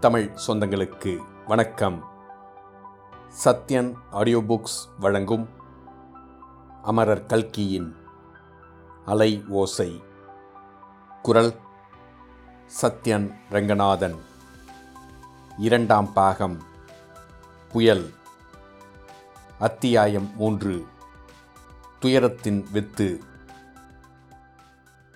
[0.00, 2.04] தமிழ் சொந்தங்களுக்கு வணக்கம்.
[3.44, 5.48] Sathyan audio books வழங்கும்
[6.82, 7.96] அமரர் கல்கியின்
[9.04, 10.02] அலை ஓசை.
[11.22, 11.54] குரல்
[12.82, 14.18] சத்யன் ரங்கநாதன்.
[15.58, 16.62] இரண்டாம் பாகம்.
[17.72, 18.14] புயல்.
[19.58, 20.86] அத்தியாயம் மூன்று.
[21.98, 23.20] துயரத்தின் வித்து.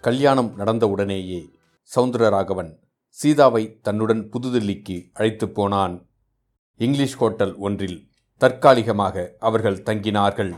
[0.01, 1.51] கல்யாணம் நடந்தவுடனேயே
[1.96, 2.82] சவுந்தரராகவன்
[3.15, 6.07] சீதாவை தன்னுடன் புதுதில்லிக்கு அழைத்துப் போனான்.
[6.77, 10.57] இங்கிலீஷ் ஹோட்டல் ஒன்றில் தற்காலிகமாக அவர்கள் தங்கினார்கள்.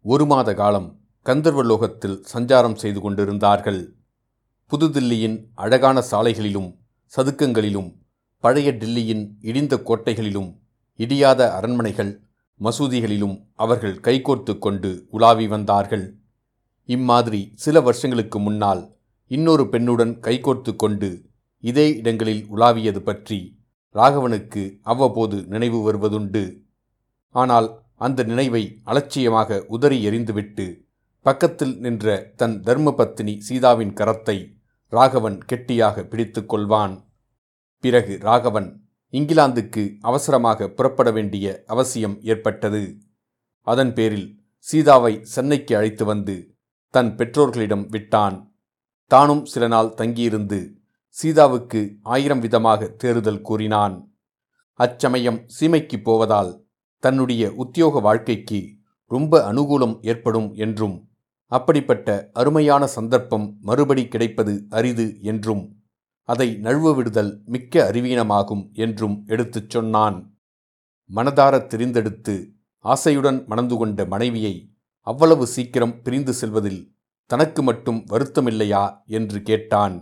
[0.00, 3.94] ஒரு மாத காலம் கந்தர்வலோகத்தில் சஞ்சாரம் செய்து கொண்டிருந்தார்கள்.
[4.70, 6.78] புதுதில்லியின் அழகான சாலைகளிலும்
[7.16, 7.94] சதுக்கங்களிலும்
[8.38, 10.50] பழைய டில்லியின் இடிந்த கோட்டைகளிலும்
[10.96, 12.22] இடியாத அரண்மனைகள்
[12.60, 16.16] மசூதிகளிலும் அவர்கள் கைகோர்த்து கொண்டு உலாவி வந்தார்கள்.
[16.84, 21.27] இம்மாதிரி சில வருஷங்களுக்கு முன்னால் இன்னொரு பெண்ணுடன் கைகோர்த்து கொண்டு
[21.64, 23.38] இதே இடங்களில் உலாவியது பற்றி
[23.94, 26.44] ராகவனுக்கு அவ்வப்போது நினைவு வருவதுண்டு.
[27.34, 30.66] ஆனால் அந்த நினைவை அலட்சியமாக உதறி எறிந்துவிட்டு
[31.26, 34.36] பக்கத்தில் நின்ற தன் தர்மபத்தினி சீதாவின் கரத்தை
[34.92, 36.94] ராகவன் கெட்டியாக பிடித்து கொள்வான்.
[37.84, 38.68] பிறகு ராகவன்
[39.14, 42.82] இங்கிலாந்துக்கு அவசரமாக புறப்பட வேண்டிய அவசியம் ஏற்பட்டது.
[43.66, 44.28] அதன் பேரில்
[44.66, 46.36] சீதாவை சென்னைக்கு அழைத்து வந்து
[46.94, 48.36] தன் பெற்றோர்களிடம் விட்டான்.
[49.10, 50.60] தானும் சில நாள் தங்கியிருந்து
[51.08, 54.12] சீதாவுக்கு ஆயிரம் விதமாக தேறுதல் கூறினான்.
[54.72, 56.66] அச்சமயம் சீமைக்கு போவதால்
[56.98, 61.08] தன்னுடைய உத்தியோக வாழ்க்கைக்கு ரொம்ப அனுகூலம் ஏற்படும் என்றும்
[61.46, 65.76] அப்படிப்பட்ட அருமையான சந்தர்ப்பம் மறுபடி கிடைப்பது அரிது என்றும்
[66.22, 70.38] அதை நழுவ விடுதல் மிக்க அறிவீனமாகும் என்றும் எடுத்துச் சொன்னான்.
[71.14, 72.34] மனதாரத் தெரிந்தெடுத்து
[72.84, 74.70] ஆசையுடன் மணந்து கொண்ட மனைவியை
[75.00, 76.94] அவ்வளவு சீக்கிரம் பிரிந்து செல்வதில்
[77.26, 78.84] தனக்கு மட்டும் வருத்தமில்லையா?
[79.06, 79.96] என்று கேட்டான்.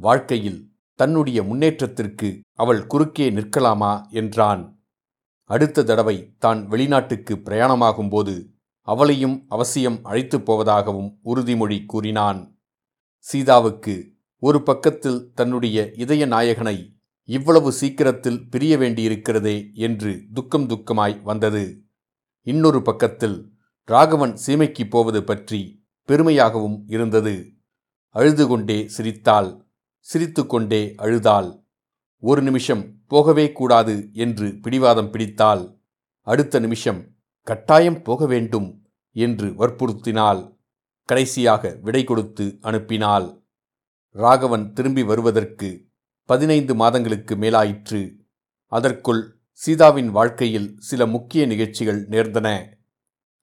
[0.00, 4.80] வாழ்க்கையில் தன்னுடைய முன்னேற்றத்திற்கு அவள் குறுக்கே நிற்கலாமா என்றான்.
[5.44, 8.34] அடுத்த தடவை தான் வெளிநாட்டுக்கு பிரயாணமாகும்போது
[8.80, 12.60] அவளையும் அவசியம் அழைத்துப் போவதாகவும் உறுதிமொழி கூறினான்.
[13.18, 16.76] சீதாவுக்கு ஒரு பக்கத்தில் தன்னுடைய இதய நாயகனை
[17.24, 21.82] இவ்வளவு சீக்கிரத்தில் பிரிய வேண்டியிருக்கிறதே என்று துக்கம் துக்கமாய் வந்தது.
[22.42, 23.38] இன்னொரு பக்கத்தில்
[23.84, 25.60] ராகவன் சீமைக்கு போவது பற்றி
[26.08, 27.52] பெருமையாகவும் இருந்தது.
[28.08, 29.67] அழுது கொண்டே சிரித்தாள்.
[30.08, 31.64] சிரித்து கொண்டே அழுதாள்.
[32.20, 35.64] ஒரு நிமிஷம் போகவே கூடாது என்று பிடிவாதம் பிடித்தாள்.
[36.22, 37.00] அடுத்த நிமிஷம்
[37.42, 38.68] கட்டாயம் போக வேண்டும்
[39.12, 40.56] என்று வற்புறுத்தினாள்.
[41.04, 43.44] கடைசியாக விடை கொடுத்து அனுப்பினாள்.
[44.10, 45.68] ராகவன் திரும்பி வருவதற்கு
[46.24, 48.16] பதினைந்து மாதங்களுக்கு மேலாயிற்று.
[48.72, 52.48] அதற்குள் சீதாவின் வாழ்க்கையில் சில முக்கிய நிகழ்ச்சிகள் நேர்ந்தன.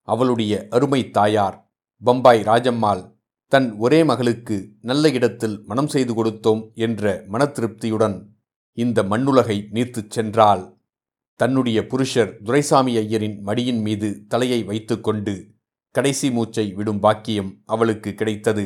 [0.08, 1.58] அவளுடைய அருமை தாயார்
[2.02, 3.04] பம்பாய் ராஜம்மாள்
[3.48, 8.26] தன் ஒரே மகளுக்கு நல்ல இடத்தில் மனம் செய்து கொடுத்தோம் என்ற மனத்திருப்தியுடன்
[8.74, 10.64] இந்த மண்ணுலகை நீர்த்துச் சென்றால்
[11.36, 15.54] தன்னுடைய புருஷர் துரைசாமி ஐயரின் மடியின் மீது தலையை வைத்துக்கொண்டு
[15.92, 18.66] கடைசி மூச்சை விடும் பாக்கியம் அவளுக்கு கிடைத்தது.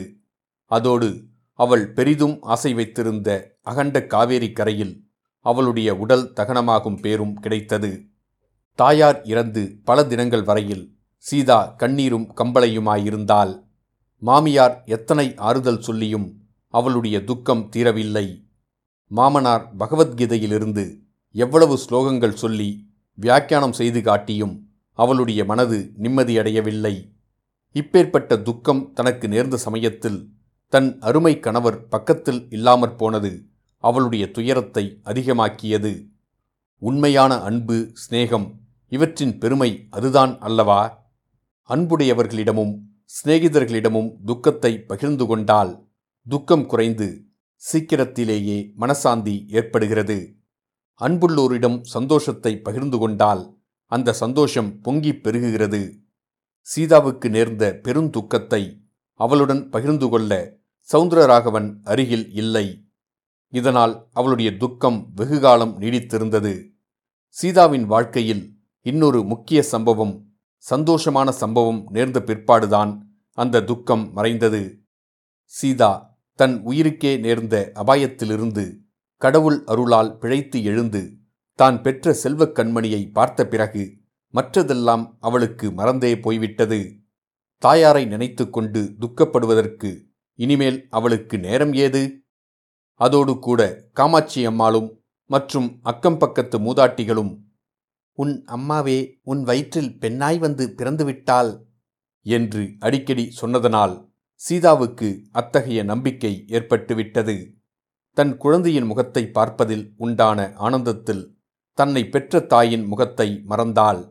[0.65, 1.23] அதோடு
[1.53, 5.05] அவள் பெரிதும் ஆசை வைத்திருந்த அகண்ட காவேரி கரையில்
[5.45, 8.05] அவளுடைய உடல் தகனமாகும் பேரும் கிடைத்தது.
[8.75, 10.85] தாயார் இறந்து பல தினங்கள் வரையில்
[11.17, 13.53] சீதா கண்ணீரும் கம்பளையுமாயிருந்தாள்.
[14.21, 18.47] மாமியார் எத்தனை ஆறுதல் சொல்லியும் அவளுடைய துக்கம் தீரவில்லை.
[19.07, 20.99] மாமனார் பகவத்கீதையிலிருந்து
[21.31, 27.13] எவ்வளவு ஸ்லோகங்கள் சொல்லி வியாக்கியானம் செய்து காட்டியும் அவளுடைய மனது நிம்மதியடையவில்லை.
[27.73, 30.29] இப்பேற்பட்ட துக்கம் தனக்கு நேர்ந்த சமயத்தில்
[30.67, 33.45] தன் அருமை கணவர் பக்கத்தில் இல்லாமற் போனது
[33.77, 36.07] அவளுடைய துயரத்தை அதிகமாக்கியது.
[36.77, 38.51] உண்மையான அன்பு சிநேகம்
[38.87, 41.11] இவற்றின் பெருமை அதுதான் அல்லவா?
[41.69, 45.87] அன்புடையவர்களிடமும் சிநேகிதர்களிடமும் துக்கத்தை பகிர்ந்து கொண்டால்
[46.27, 47.25] துக்கம் குறைந்து
[47.55, 50.35] சீக்கிரத்திலேயே மனசாந்தி ஏற்படுகிறது.
[51.01, 56.01] அன்புள்ளோரிடம் சந்தோஷத்தை பகிர்ந்து கொண்டால் அந்த சந்தோஷம் பொங்கிப் பெருகுகிறது.
[56.61, 58.81] சீதாவுக்கு நேர்ந்த பெருந்துக்கத்தை
[59.13, 60.59] அவளுடன் பகிர்ந்து கொள்ள
[60.93, 62.87] சவுந்தரராகவன் அருகில் இல்லை.
[63.49, 66.71] இதனால் அவளுடைய துக்கம் வெகுகாலம் நீடித்திருந்தது.
[67.27, 70.27] சீதாவின் வாழ்க்கையில் இன்னொரு முக்கிய சம்பவம்
[70.71, 74.61] சந்தோஷமான சம்பவம் நேர்ந்த பிற்பாடுதான் அந்த துக்கம் மறைந்தது.
[75.53, 75.91] சீதா
[76.39, 78.63] தன் உயிருக்கே நேர்ந்த அபாயத்திலிருந்து
[79.21, 81.01] கடவுள் அருளால் பிழைத்து எழுந்து
[81.59, 83.83] தான் பெற்ற செல்வக் கண்மணியை பார்த்த பிறகு
[84.33, 86.79] மற்றதெல்லாம் அவளுக்கு மறந்தே போய்விட்டது.
[87.63, 89.89] தாயாரை நினைத்து கொண்டு துக்கப்படுவதற்கு
[90.39, 92.03] இனிமேல் அவளுக்கு நேரம் ஏது?
[92.99, 93.61] அதோடு கூட
[93.93, 94.89] காமாட்சி அம்மாளும்
[95.29, 97.33] மற்றும் அக்கம் பக்கத்து மூதாட்டிகளும்
[98.17, 101.51] உன் அம்மாவே உன் வயிற்றில் பெண்ணாய் வந்து பிறந்துவிட்டாள்.
[102.25, 103.95] என்று அடிக்கடி சொன்னதனால்
[104.41, 107.35] சீதாவுக்கு அத்தகைய நம்பிக்கை ஏற்பட்டுவிட்டது.
[108.13, 111.37] தன் குழந்தையின் முகத்தை பார்ப்பதில் உண்டான ஆனந்தத்தில்
[111.73, 114.01] தன்னை பெற்ற தாயின் முகத்தை மறந்தாள்.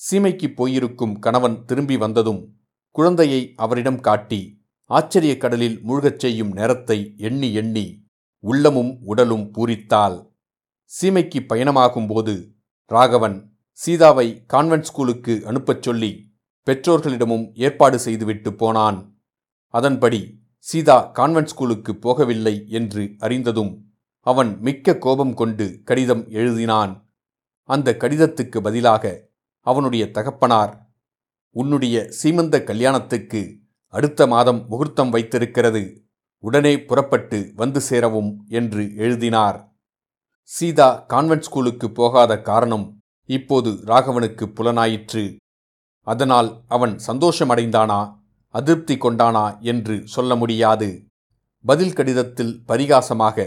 [0.00, 2.42] சீமைக்கு போயிருக்கும் கணவன் திரும்பி வந்ததும்
[2.90, 4.40] குழந்தையை அவரிடம் காட்டி
[4.84, 8.04] ஆச்சரிய கடலில் மூழ்கச் செய்யும் நேரத்தை எண்ணி எண்ணி
[8.40, 10.16] உள்ளமும் உடலும் பூரித்தாள்.
[10.90, 12.34] சீமைக்கு பயணமாகும்போது
[12.86, 16.25] ராகவன் சீதாவை கான்வென்ட் ஸ்கூலுக்கு அனுப்பச் சொல்லி
[16.66, 18.98] பெற்றோர்களிடமும் ஏற்பாடு செய்துவிட்டு போனான்.
[19.74, 20.20] அதன்படி
[20.58, 23.72] சீதா கான்வென்ட் ஸ்கூலுக்கு போகவில்லை என்று அறிந்ததும்
[24.26, 26.92] அவன் மிக்க கோபம் கொண்டு கடிதம் எழுதினான்.
[27.68, 29.04] அந்த கடிதத்துக்கு பதிலாக
[29.66, 30.72] அவனுடைய தகப்பனார்
[31.56, 33.40] உன்னுடைய சீமந்த கல்யாணத்துக்கு
[33.94, 35.82] அடுத்த மாதம் முகூர்த்தம் வைத்திருக்கிறது.
[36.44, 39.58] உடனே புறப்பட்டு வந்து சேரவும் என்று எழுதினார்.
[40.50, 42.86] சீதா கான்வென்ட் ஸ்கூலுக்கு போகாத காரணம்
[43.28, 45.24] இப்போது ராகவனுக்கு புலனாயிற்று.
[46.06, 48.00] அதனால் அவன் சந்தோஷமடைந்தானா?
[48.54, 51.06] அதிருப்தி கொண்டானா என்று சொல்ல முடியாது.
[51.64, 53.46] பதில் கடிதத்தில் பரிகாசமாக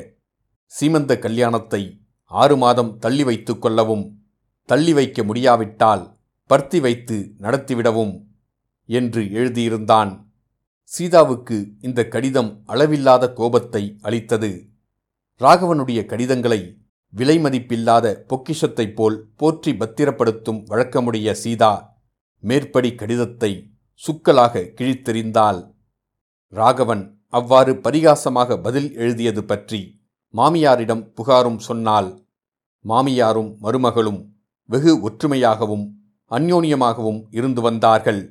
[0.72, 1.82] சீமந்த கல்யாணத்தை
[2.26, 4.06] ஆறு மாதம் தள்ளி வைத்து கொள்ளவும்
[4.66, 6.04] தள்ளி வைக்க முடியாவிட்டால்
[6.50, 8.14] பர்த்தி வைத்து நடத்திவிடவும்
[8.86, 10.12] என்று எழுதியிருந்தான்.
[10.84, 14.52] சீதாவுக்கு இந்த கடிதம் அளவில்லாத கோபத்தை அளித்தது.
[15.42, 16.62] ராகவனுடைய கடிதங்களை
[17.18, 21.89] விலைமதிப்பில்லாத பொக்கிஷத்தைப் போல் போற்றி பத்திரப்படுத்தும் வழக்கமுடைய சீதா
[22.44, 23.52] மேற்படி கடிதத்தை
[24.04, 25.62] சுக்கலாக கிழித்தெறிந்தாள்.
[26.54, 27.04] ராகவன்
[27.38, 29.80] அவ்வாறு பரிகாசமாக பதில் எழுதியது பற்றி
[30.34, 32.10] மாமியாரிடம் புகாரும் சொன்னால்
[32.86, 34.22] மாமியாரும் மருமகளும்
[34.70, 35.86] வெகு ஒற்றுமையாகவும்
[36.32, 38.22] அந்யோன்யமாகவும் இருந்து வந்தார்கள்.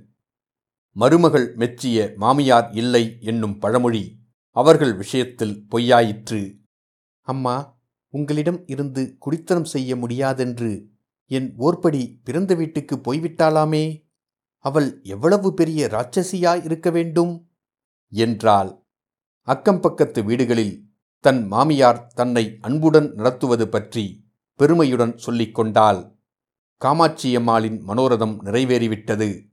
[0.97, 4.05] மருமகள் மெச்சிய மாமியார் இல்லை என்னும் பழமொழி
[4.57, 6.41] அவர்கள் விஷயத்தில் பொய்யாயிற்று.
[7.29, 7.57] அம்மா
[8.15, 10.71] உங்களிடம் இருந்து குடித்தனம் செய்ய முடியாதென்று
[11.31, 14.07] என் ஓர்படி பிறந்த வீட்டுக்கு போய்விட்டாளாமே
[14.59, 17.51] அவள் எவ்வளவு பெரிய ராட்சசியாய் இருக்க வேண்டும்?
[18.11, 18.85] என்றாள்.
[19.43, 20.87] அக்கம் பக்கத்து வீடுகளில்
[21.21, 26.17] தன் மாமியார் தன்னை அன்புடன் நடத்துவது பற்றி பெருமையுடன் சொல்லிக் கொண்டாள்.
[26.81, 29.49] காமாட்சியம்மாளின் மனோரதம் நிறைவேறிவிட்டது.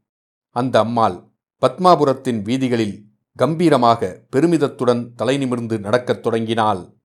[0.50, 1.32] அந்த அம்மாள்
[1.62, 3.06] பத்மாபுரத்தின் வீதிகளில்
[3.36, 6.98] கம்பீரமாக பெருமிதத்துடன் தலைநிமிர்ந்து நடக்கத் தொடங்கினாள்.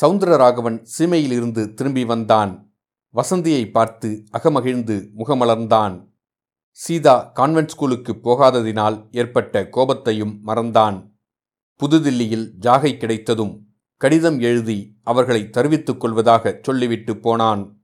[0.00, 2.69] சவுந்தரராகவன் சீமையிலிருந்து திரும்பி வந்தான்.
[3.14, 6.08] வசந்தியை பார்த்து அகமகிழ்ந்து முகமலர்ந்தான்.
[6.70, 11.10] சீதா கான்வென்ட் ஸ்கூலுக்கு போகாததினால் ஏற்பட்ட கோபத்தையும் மறந்தான்.
[11.80, 13.66] புதுதில்லியில் ஜாகை கிடைத்ததும்
[13.96, 17.80] கடிதம் எழுதி அவர்களை தருவித்துக் கொள்வதாக சொல்லிவிட்டு போனான்.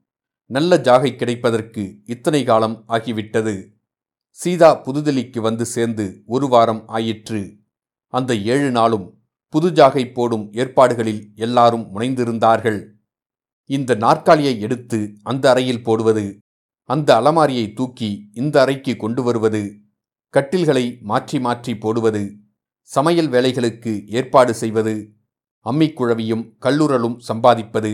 [0.46, 3.66] நல்ல ஜாகை கிடைப்பதற்கு இத்தனை காலம் ஆகிவிட்டது.
[4.28, 7.56] சீதா புதுதில்லிக்கு வந்து சேர்ந்து ஒரு வாரம் ஆயிற்று.
[8.06, 12.94] அந்த ஏழு நாளும் புது ஜாகை போடும் ஏற்பாடுகளில் எல்லாரும் முனைந்திருந்தார்கள்.
[13.70, 16.40] இந்த நாற்காலியை எடுத்து அந்த அறையில் போடுவது
[16.88, 19.62] அந்த அலமாரியை தூக்கி இந்த அறைக்கு கொண்டு வருவது
[20.34, 22.22] கட்டில்களை மாற்றி மாற்றி போடுவது
[22.90, 24.94] சமையல் வேலைகளுக்கு ஏற்பாடு செய்வது
[25.66, 27.92] அம்மிக்குழவியும் கல்லுரலும் சம்பாதிப்பது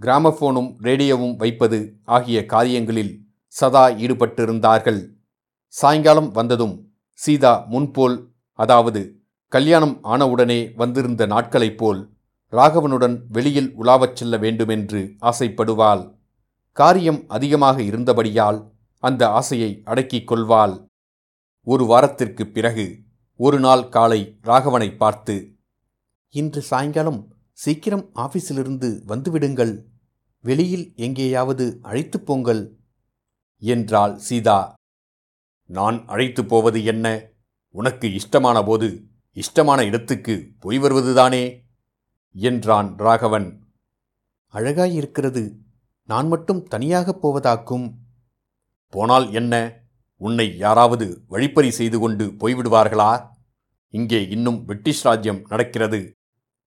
[0.00, 3.12] கிராமபோனும் ரேடியோவும் வைப்பது ஆகிய காரியங்களில்
[3.54, 5.00] சதா ஈடுபட்டிருந்தார்கள்.
[5.74, 6.76] சாயங்காலம் வந்ததும்
[7.18, 8.16] சீதா முன்போல்
[8.58, 9.02] அதாவது
[9.48, 12.00] கல்யாணம் ஆனவுடனே வந்திருந்த நாட்களைப் போல்
[12.52, 16.18] ராகவனுடன் வெளியில் உலாவச் செல்ல வேண்டுமென்று ஆசைப்படுவாள்.
[16.72, 20.86] காரியம் அதிகமாக இருந்தபடியால் அந்த ஆசையை அடக்கிக் கொள்வாள்.
[21.64, 22.98] ஒரு வாரத்திற்குப் பிறகு
[23.36, 25.56] ஒரு நாள் காலை ராகவனை பார்த்து
[26.28, 29.84] இன்று சாயங்காலம் சீக்கிரம் ஆபீஸிலிருந்து வந்துவிடுங்கள்.
[30.40, 32.76] வெளியில் எங்கேயாவது அழைத்துப் போங்கள்
[33.58, 34.74] என்றாள் சீதா.
[35.66, 37.28] நான் அழைத்துப் போவது என்ன?
[37.68, 41.61] உனக்கு இஷ்டமான போது இஷ்டமான இடத்துக்கு போய் வருவதுதானே?
[42.32, 43.64] என்றான் ராகவன்.
[44.52, 45.56] அழகாயிருக்கிறது.
[46.04, 47.94] நான் மட்டும் தனியாகப் போவதாக்கும்.
[48.88, 49.72] போனால் என்ன?
[50.16, 53.28] உன்னை யாராவது வழிப்பறி செய்து கொண்டு போய்விடுவார்களா?
[53.88, 56.12] இங்கே இன்னும் பிரிட்டிஷ் ராஜ்யம் நடக்கிறது.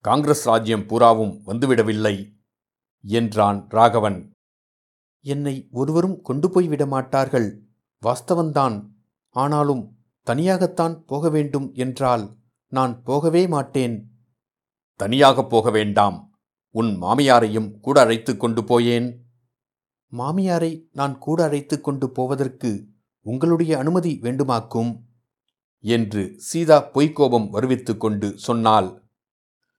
[0.01, 2.33] காங்கிரஸ் ராஜ்யம் பூராவும் வந்துவிடவில்லை
[3.01, 4.31] என்றான் ராகவன்.
[5.21, 7.63] என்னை ஒருவரும் கொண்டு போய்விட மாட்டார்கள்
[8.01, 8.89] வாஸ்தவன்தான்
[9.29, 12.35] ஆனாலும் தனியாகத்தான் போக வேண்டும் என்றால்
[12.67, 14.14] நான் போகவே மாட்டேன்.
[14.95, 16.39] தனியாகப் போக வேண்டாம்.
[16.69, 19.25] உன் மாமியாரையும் கூட அழைத்துக் கொண்டு போயேன்.
[20.11, 22.87] மாமியாரை நான் கூட அழைத்துக் கொண்டு போவதற்கு
[23.21, 25.03] உங்களுடைய அனுமதி வேண்டுமாக்கும்?
[25.79, 29.03] என்று சீதா பொய்க்கோபம் வருவித்துக் கொண்டு சொன்னாள்.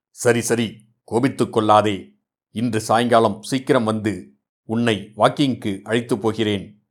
[0.09, 2.15] சரி சரி கோபித்துக் கொள்ளாதே.
[2.51, 4.33] இன்று சாயங்காலம் சீக்கிரம் வந்து
[4.63, 6.87] உன்னை வாக்கிங்க்கு அழைத்துப் போகிறேன்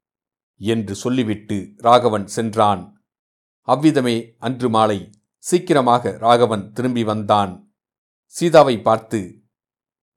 [0.56, 3.04] என்று சொல்லிவிட்டு ராகவன் சென்றான்.
[3.60, 7.65] அவ்விதமே அன்று மாலை சீக்கிரமாக ராகவன் திரும்பி வந்தான்.
[8.26, 9.44] சீதாவை பார்த்து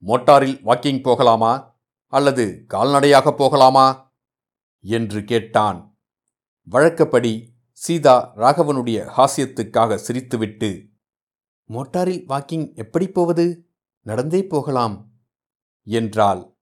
[0.04, 1.78] மோட்டாரில் வாக்கிங் போகலாமா?
[2.06, 4.12] அல்லது கால்நடையாக போகலாமா?
[4.80, 5.98] என்று கேட்டான்.
[6.64, 10.88] வழக்கப்படி சீதா ராகவனுடைய ஹாஸ்யத்துக்காக சிரித்துவிட்டு
[11.70, 13.70] மோட்டாரில் வாக்கிங் எப்படி போவது?
[14.02, 15.12] நடந்தே போகலாம்
[15.84, 16.56] என்றாள்.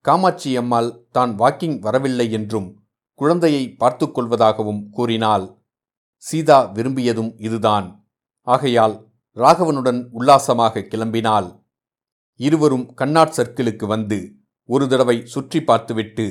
[0.00, 2.68] காமாட்சி அம்மாள் தான் வாக்கிங் வரவில்லை என்றும்
[3.14, 5.64] குழந்தையை பார்த்து கொள்வதாகவும் கூறினாள்.
[6.16, 7.88] சீதா விரும்பியதும் இதுதான்.
[8.46, 11.48] ஆகையால் ராகவனுடன் உல்லாசமாக கிளம்பினாள்
[12.40, 14.18] இருவரும் கண்ணாட் சர்க்கிளுக்கு வந்து
[14.68, 16.26] ஒரு தடவை சுற்றி பார்த்துவிட்டு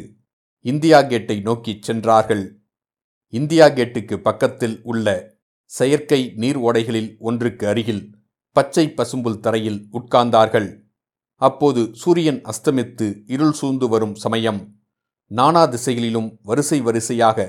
[0.65, 2.43] இந்தியா கேட்டை நோக்கிச் சென்றார்கள்.
[3.33, 5.07] இந்தியா கேட்டுக்கு பக்கத்தில் உள்ள
[5.71, 8.03] செயற்கை நீர் ஓடைகளில் ஒன்றுக்கு அருகில்
[8.55, 10.69] பச்சை பசும்புல் தரையில் உட்கார்ந்தார்கள்.
[11.41, 14.61] அப்போது சூரியன் அஸ்தமித்து இருள் சூழ்ந்து வரும் சமயம்
[15.31, 17.39] நானா திசைகளிலும் வரிசை வரிசையாக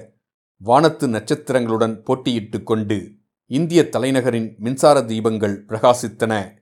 [0.60, 2.98] வானத்து நட்சத்திரங்களுடன் போட்டியிட்டு கொண்டு
[3.52, 6.58] இந்திய தலைநகரின் மின்சார தீபங்கள் பிரகாசித்தன.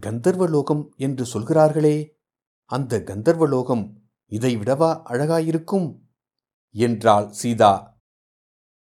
[0.00, 2.18] கந்தர்வலோகம் என்று சொல்கிறார்களே
[2.64, 3.92] அந்த கந்தர்வலோகம்
[4.26, 5.98] இதை விடவா அழகாயிருக்கும்?
[6.70, 7.98] என்றாள் சீதா.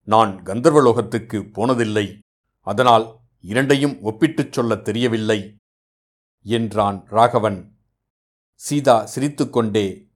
[0.02, 2.20] நான் கந்தர்வலோகத்துக்கு போனதில்லை
[2.60, 5.56] அதனால் இரண்டையும் ஒப்பிட்டுச் சொல்லத் தெரியவில்லை
[6.42, 7.78] என்றான் ராகவன்.
[8.54, 10.12] சீதா சிரித்துக்கொண்டே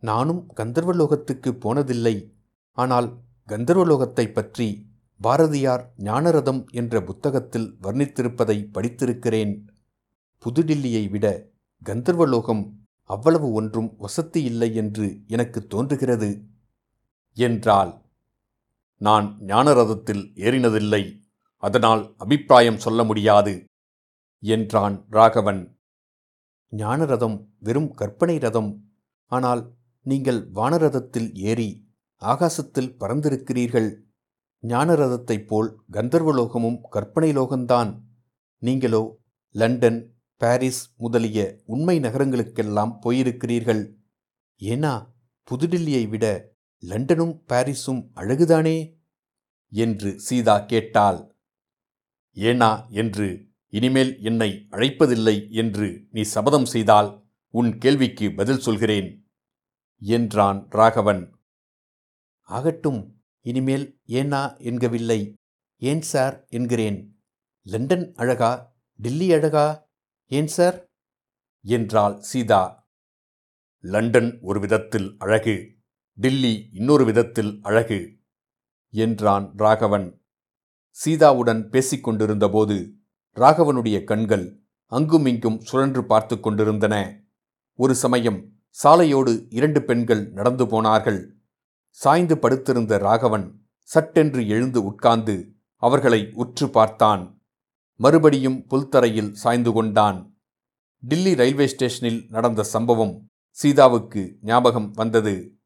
[0.00, 2.30] நானும் கந்தர்வலோகத்துக்கு போனதில்லை
[2.72, 9.54] ஆனால் கந்தர்வலோகத்தைப் பற்றி பாரதியார் ஞானரதம் என்ற புத்தகத்தில் வர்ணித்திருப்பதை படித்திருக்கிறேன்.
[10.44, 11.26] புதுடில்லியை விட
[11.82, 12.64] கந்தர்வலோகம்
[13.10, 16.30] அவ்வளவு ஒன்றும் வசதி இல்லை என்று எனக்கு தோன்றுகிறது.
[17.36, 17.92] என்றால்
[19.00, 21.02] நான் ஞானரதத்தில் ஏறினதில்லை.
[21.62, 23.54] அதனால் அபிப்பிராயம் சொல்ல முடியாது
[24.42, 25.62] என்றான் ராகவன்.
[26.72, 28.70] ஞானரதம் வெறும் கற்பனை ரதம்.
[29.32, 29.62] ஆனால்
[30.06, 31.70] நீங்கள் வானரதத்தில் ஏறி
[32.22, 33.90] ஆகாசத்தில் பறந்திருக்கிறீர்கள்.
[34.68, 37.90] ஞானரதத்தைப் போல் கந்தர்வலோகமும் கற்பனை லோகம்தான்
[38.62, 39.02] நீங்களோ
[39.54, 39.98] லண்டன்
[40.40, 43.82] பாரிஸ் முதலிய உண்மை நகரங்களுக்கெல்லாம் போயிருக்கிறீர்கள்.
[44.60, 44.92] ஏனா
[45.48, 46.24] புதுடில்லியை விட
[46.82, 48.78] லண்டனும் பாரிஸும் அழகுதானே?
[49.72, 51.20] என்று சீதா கேட்டாள்.
[52.36, 53.28] ஏனா என்று
[53.72, 57.10] இனிமேல் என்னை அழைப்பதில்லை என்று நீ சபதம் செய்தால்
[57.54, 59.08] உன் கேள்விக்கு பதில் சொல்கிறேன்
[60.02, 61.22] என்றான் ராகவன்.
[62.48, 63.00] ஆகட்டும்
[63.44, 65.34] இனிமேல் ஏனா என்கவில்லை.
[65.76, 67.24] ஏன் சார் என்கிறேன்.
[67.62, 68.76] லண்டன் அழகா?
[68.96, 69.88] டில்லி அழகா?
[70.26, 70.84] ஏன் சார்?
[71.64, 72.88] என்றாள் சீதா.
[73.80, 75.76] லண்டன் ஒரு விதத்தில் அழகு.
[76.14, 78.18] டில்லி இன்னொரு விதத்தில் அழகு
[78.88, 80.24] என்றான் ராகவன்.
[81.04, 82.94] சீதாவுடன் பேசிக் கொண்டிருந்தபோது
[83.34, 87.24] ராகவனுடைய கண்கள் அங்குமிங்கும் சுழன்று பார்த்து கொண்டிருந்தன.
[87.74, 88.52] ஒரு சமயம்
[88.84, 91.43] சாலையோடு இரண்டு பெண்கள் நடந்து போனார்கள்.
[91.94, 97.42] சாய்ந்து படுத்திருந்த ராகவன் சட்டென்று எழுந்து உட்கார்ந்து அவர்களை உற்று பார்த்தான்.
[97.94, 100.42] மறுபடியும் புல்தரையில் சாய்ந்து கொண்டான்.
[100.98, 105.58] டில்லி ரயில்வே ஸ்டேஷனில் நடந்த சம்பவம் சீதாவுக்கு ஞாபகம் வந்தது.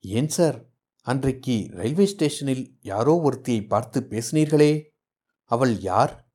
[0.00, 0.64] ஏன் சார்?
[1.02, 4.82] அன்றைக்கு ரயில்வே ஸ்டேஷனில் யாரோ ஒருத்தியை பார்த்து பேசினீர்களே?
[5.44, 6.28] அவள் யார்?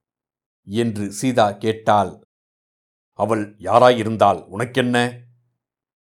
[0.64, 2.24] என்று சீதா கேட்டாள்.
[3.14, 5.22] அவள் யாராயிருந்தால் உனக்கென்ன?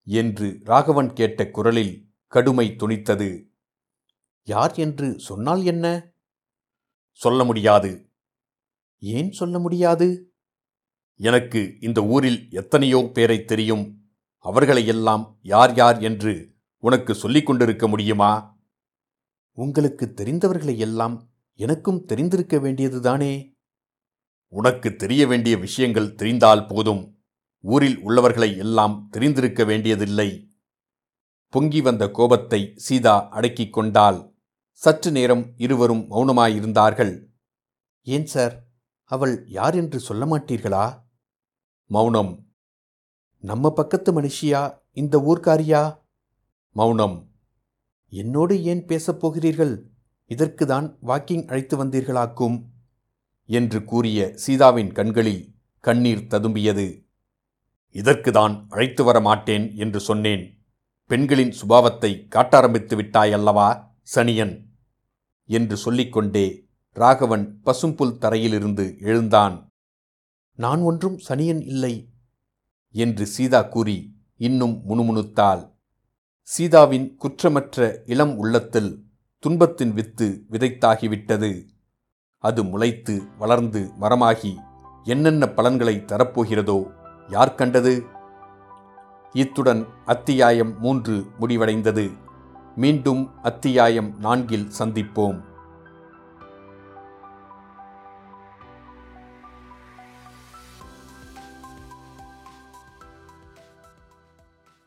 [0.05, 3.45] என்று ராகவன் கேட்ட குரலில் கடுமை துணித்தது.
[4.43, 6.13] யார் என்று சொன்னால் என்ன?
[7.13, 8.11] சொல்ல முடியாது.
[8.99, 10.33] ஏன் சொல்ல முடியாது?
[11.15, 14.11] எனக்கு இந்த ஊரில் எத்தனையோ பேரை தெரியும்.
[14.39, 18.59] அவர்களையெல்லாம் யார் யார் என்று உனக்கு சொல்லிக் கொண்டிருக்க முடியுமா?
[19.53, 23.59] உங்களுக்கு தெரிந்தவர்களை எல்லாம் எனக்கும் தெரிந்திருக்க வேண்டியதுதானே?
[24.49, 27.23] உனக்கு தெரிய வேண்டிய விஷயங்கள் தெரிந்தால் போதும்.
[27.61, 30.50] ஊரில் உள்ளவர்களை எல்லாம் தெரிந்திருக்க வேண்டியதில்லை.
[31.51, 34.35] பொங்கி வந்த கோபத்தை சீதா அடக்கிக் கொண்டாள்.
[34.73, 37.25] சற்று நேரம் இருவரும் மௌனமாயிருந்தார்கள்.
[38.03, 38.65] ஏன் சார்?
[39.05, 41.03] அவள் யார் என்று சொல்ல மாட்டீர்களா?
[41.87, 42.47] மௌனம்.
[43.41, 44.79] நம்ம பக்கத்து மனுஷியா?
[44.93, 46.01] இந்த ஊர்க்காரியா?
[46.71, 47.31] மௌனம்.
[48.09, 49.91] என்னோடு ஏன் பேசப் போகிறீர்கள்?
[50.27, 52.65] இதற்குதான் வாக்கிங் அழைத்து வந்தீர்களாக்கும்.
[53.47, 57.07] என்று கூறிய சீதாவின் கண்களில் கண்ணீர் ததும்பியது.
[57.89, 60.60] இதற்குதான் அழைத்து வர மாட்டேன் என்று சொன்னேன்.
[61.11, 63.69] பெண்களின் சுபாவத்தை காட்டாரம்பித்து விட்டாயல்லவா
[64.15, 64.53] சனியன்?
[65.49, 66.45] என்று சொல்லிக்கொண்டே
[66.97, 69.57] ராகவன் பசும்புல் தரையிலிருந்து எழுந்தான்.
[70.59, 71.95] நான் ஒன்றும் சனியன் இல்லை
[72.95, 73.97] என்று சீதா கூறி
[74.37, 75.63] இன்னும் முணுமுணுத்தாள்.
[76.43, 78.91] சீதாவின் குற்றமற்ற இளம் உள்ளத்தில்
[79.45, 81.53] துன்பத்தின் வித்து விதைத்தாகிவிட்டது.
[82.45, 84.55] அது முளைத்து வளர்ந்து மரமாகி
[85.05, 86.79] என்னென்ன பலன்களை தரப்போகிறதோ
[87.29, 87.95] யார் கண்டது?
[89.33, 92.13] இத்துடன் அத்தியாயம் மூன்று முடிவடைந்தது.
[92.77, 95.41] மீண்டும் அத்தியாயம் நான்கில் சந்திப்போம்.